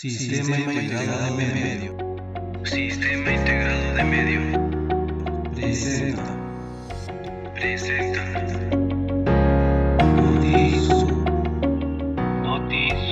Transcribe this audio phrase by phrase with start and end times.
[0.00, 1.96] Sistema integrado de medio.
[2.62, 4.40] Sistema integrado de medio.
[5.56, 6.22] Presenta.
[7.52, 8.22] Presenta.
[10.14, 11.12] Notisur.
[12.44, 13.07] Notisur.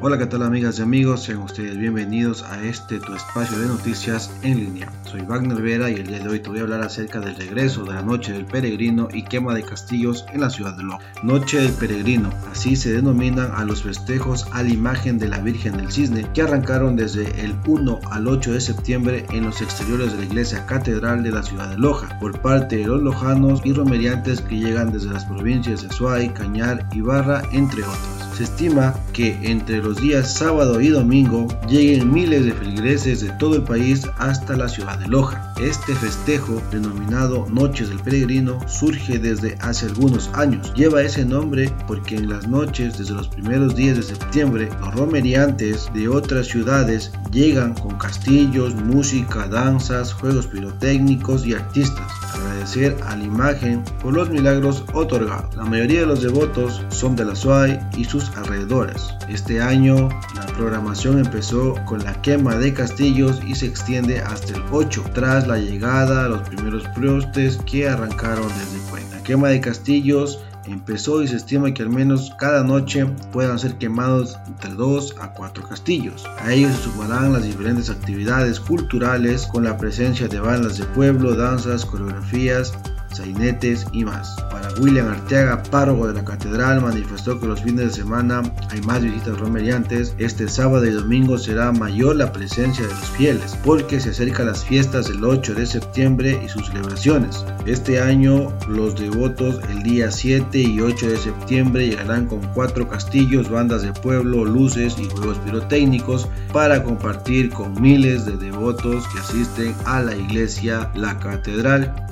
[0.00, 1.24] Hola, ¿qué tal amigas y amigos?
[1.24, 4.92] Sean ustedes bienvenidos a este tu espacio de noticias en línea.
[5.02, 7.82] Soy Wagner Vera y el día de hoy te voy a hablar acerca del regreso
[7.82, 11.00] de la Noche del Peregrino y quema de castillos en la ciudad de Loja.
[11.24, 15.76] Noche del Peregrino, así se denominan a los festejos a la imagen de la Virgen
[15.76, 20.18] del Cisne que arrancaron desde el 1 al 8 de septiembre en los exteriores de
[20.18, 24.42] la iglesia catedral de la ciudad de Loja por parte de los lojanos y romeriantes
[24.42, 28.27] que llegan desde las provincias de Suay, Cañar, Ibarra, entre otros.
[28.38, 33.56] Se estima que entre los días sábado y domingo lleguen miles de feligreses de todo
[33.56, 35.52] el país hasta la ciudad de Loja.
[35.60, 40.72] Este festejo, denominado Noches del Peregrino, surge desde hace algunos años.
[40.76, 45.90] Lleva ese nombre porque en las noches, desde los primeros días de septiembre, los romeriantes
[45.92, 52.06] de otras ciudades llegan con castillos, música, danzas, juegos pirotécnicos y artistas.
[52.38, 55.54] Agradecer a la imagen por los milagros otorgados.
[55.56, 59.14] La mayoría de los devotos son de la SUAY y sus alrededores.
[59.28, 64.62] Este año la programación empezó con la quema de castillos y se extiende hasta el
[64.70, 69.16] 8 tras la llegada a los primeros prostes que arrancaron desde Puente.
[69.16, 70.40] La quema de castillos
[70.72, 75.32] empezó y se estima que al menos cada noche puedan ser quemados entre 2 a
[75.32, 76.24] 4 castillos.
[76.38, 81.34] A ellos se sumarán las diferentes actividades culturales con la presencia de bandas de pueblo,
[81.34, 82.72] danzas, coreografías,
[83.12, 84.36] sainetes y más.
[84.50, 89.02] Para William Arteaga, párroco de la catedral, manifestó que los fines de semana hay más
[89.02, 90.14] visitas romeriantes.
[90.18, 94.64] Este sábado y domingo será mayor la presencia de los fieles, porque se acercan las
[94.64, 97.44] fiestas del 8 de septiembre y sus celebraciones.
[97.66, 103.50] Este año los devotos el día 7 y 8 de septiembre llegarán con cuatro castillos,
[103.50, 109.74] bandas de pueblo, luces y juegos pirotécnicos para compartir con miles de devotos que asisten
[109.84, 112.08] a la iglesia, la catedral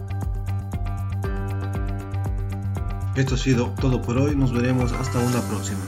[3.16, 5.80] Esto ha sido todo por hoy, nos veremos hasta una próxima.